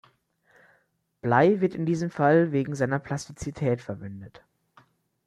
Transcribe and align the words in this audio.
Blei 1.21 1.57
wird 1.61 1.75
in 1.75 1.85
diesem 1.85 2.09
Fall 2.09 2.51
wegen 2.51 2.73
seiner 2.73 2.97
Plastizität 2.97 3.81
verwendet. 3.83 4.43